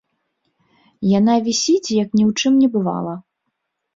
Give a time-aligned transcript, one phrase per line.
[1.19, 3.13] Яна вісіць, як ні ў чым не бывала.